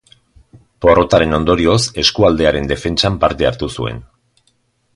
[0.85, 4.01] Porrotaren ondorioz, eskualdearen defentsan parte hartu zuen.